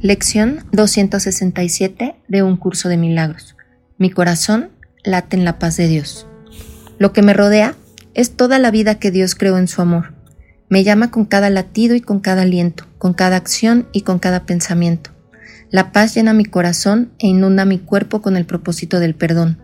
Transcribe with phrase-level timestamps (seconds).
[0.00, 3.56] Lección 267 de un curso de milagros.
[3.98, 4.70] Mi corazón
[5.02, 6.28] late en la paz de Dios.
[7.00, 7.74] Lo que me rodea
[8.14, 10.14] es toda la vida que Dios creó en su amor.
[10.68, 14.46] Me llama con cada latido y con cada aliento, con cada acción y con cada
[14.46, 15.10] pensamiento.
[15.68, 19.58] La paz llena mi corazón e inunda mi cuerpo con el propósito del perdón.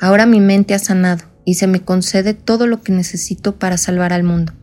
[0.00, 4.14] Ahora mi mente ha sanado y se me concede todo lo que necesito para salvar
[4.14, 4.54] al mundo.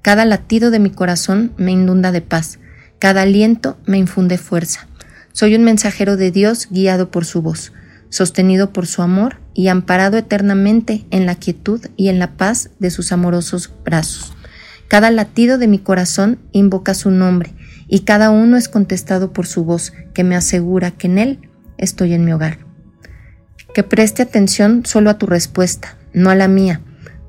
[0.00, 2.58] Cada latido de mi corazón me inunda de paz
[3.02, 4.86] cada aliento me infunde fuerza.
[5.32, 7.72] Soy un mensajero de Dios guiado por su voz,
[8.10, 12.92] sostenido por su amor y amparado eternamente en la quietud y en la paz de
[12.92, 14.34] sus amorosos brazos.
[14.86, 17.52] Cada latido de mi corazón invoca su nombre
[17.88, 21.40] y cada uno es contestado por su voz que me asegura que en él
[21.78, 22.58] estoy en mi hogar.
[23.74, 26.82] Que preste atención solo a tu respuesta, no a la mía.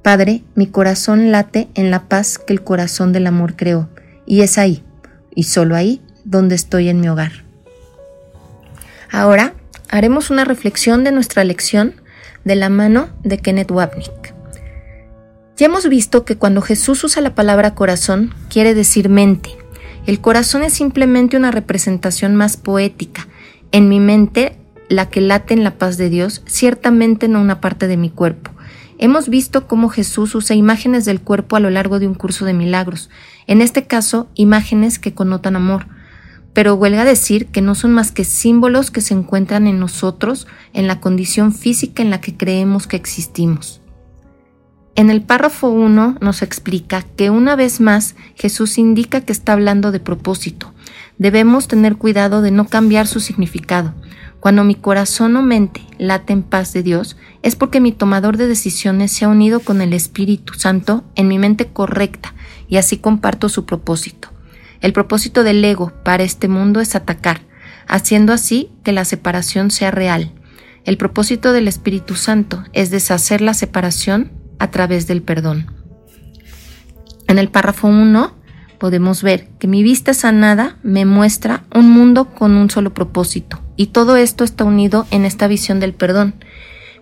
[0.03, 3.89] Padre, mi corazón late en la paz que el corazón del amor creó,
[4.27, 4.83] y es ahí,
[5.35, 7.43] y solo ahí donde estoy en mi hogar.
[9.11, 9.53] Ahora
[9.89, 11.95] haremos una reflexión de nuestra lección
[12.45, 14.33] de la mano de Kenneth Wapnick.
[15.55, 19.51] Ya hemos visto que cuando Jesús usa la palabra corazón quiere decir mente.
[20.07, 23.27] El corazón es simplemente una representación más poética.
[23.71, 24.57] En mi mente,
[24.89, 28.51] la que late en la paz de Dios, ciertamente no una parte de mi cuerpo.
[28.97, 32.53] Hemos visto cómo Jesús usa imágenes del cuerpo a lo largo de un curso de
[32.53, 33.09] milagros,
[33.47, 35.87] en este caso imágenes que connotan amor,
[36.53, 40.87] pero huelga decir que no son más que símbolos que se encuentran en nosotros en
[40.87, 43.81] la condición física en la que creemos que existimos.
[44.95, 49.91] En el párrafo 1 nos explica que una vez más Jesús indica que está hablando
[49.91, 50.71] de propósito.
[51.17, 53.95] Debemos tener cuidado de no cambiar su significado.
[54.43, 58.45] Cuando mi corazón o mente late en paz de Dios, es porque mi tomador de
[58.45, 62.33] decisiones se ha unido con el Espíritu Santo en mi mente correcta
[62.67, 64.27] y así comparto su propósito.
[64.81, 67.39] El propósito del ego para este mundo es atacar,
[67.87, 70.33] haciendo así que la separación sea real.
[70.83, 75.71] El propósito del Espíritu Santo es deshacer la separación a través del perdón.
[77.29, 78.35] En el párrafo 1
[78.77, 83.87] podemos ver que mi vista sanada me muestra un mundo con un solo propósito, y
[83.87, 86.35] todo esto está unido en esta visión del perdón.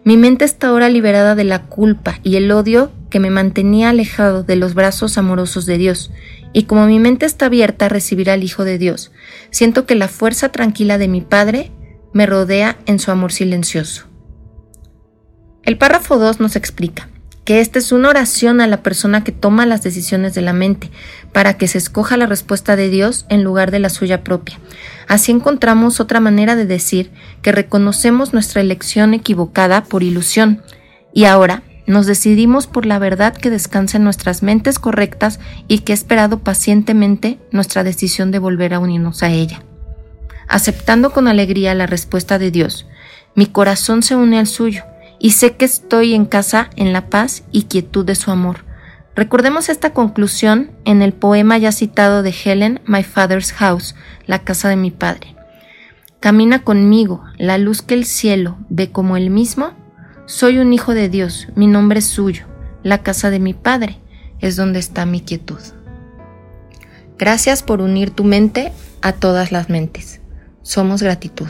[0.04, 4.44] Mi mente está ahora liberada de la culpa y el odio que me mantenía alejado
[4.44, 6.12] de los brazos amorosos de Dios,
[6.54, 9.12] y como mi mente está abierta a recibir al Hijo de Dios,
[9.52, 11.72] siento que la fuerza tranquila de mi Padre
[12.14, 14.06] me rodea en su amor silencioso.
[15.64, 17.08] El párrafo 2 nos explica
[17.46, 20.92] que esta es una oración a la persona que toma las decisiones de la mente,
[21.32, 24.60] para que se escoja la respuesta de Dios en lugar de la suya propia.
[25.12, 27.12] Así encontramos otra manera de decir
[27.42, 30.62] que reconocemos nuestra elección equivocada por ilusión,
[31.14, 35.92] y ahora nos decidimos por la verdad que descansa en nuestras mentes correctas y que
[35.92, 39.64] ha esperado pacientemente nuestra decisión de volver a unirnos a ella.
[40.48, 42.88] Aceptando con alegría la respuesta de Dios,
[43.36, 44.86] mi corazón se une al suyo,
[45.20, 48.64] y sé que estoy en casa en la paz y quietud de su amor.
[49.22, 53.94] Recordemos esta conclusión en el poema ya citado de Helen, My Father's House,
[54.26, 55.36] la casa de mi padre.
[56.20, 59.74] Camina conmigo, la luz que el cielo ve como el mismo.
[60.26, 62.48] Soy un hijo de Dios, mi nombre es suyo,
[62.82, 64.00] la casa de mi padre
[64.40, 65.62] es donde está mi quietud.
[67.20, 68.74] Gracias por unir tu mente
[69.04, 70.20] a todas las mentes.
[70.64, 71.50] Somos gratitud.